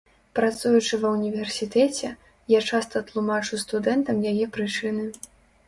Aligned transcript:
Працуючы 0.37 0.97
ва 1.03 1.11
ўніверсітэце, 1.17 2.09
я 2.57 2.63
часта 2.71 3.03
тлумачу 3.13 3.63
студэнтам 3.67 4.27
яе 4.33 4.45
прычыны. 4.59 5.09